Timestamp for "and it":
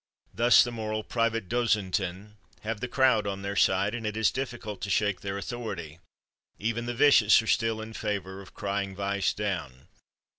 3.93-4.17